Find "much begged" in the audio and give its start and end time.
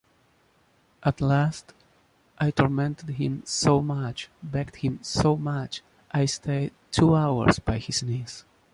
3.83-4.77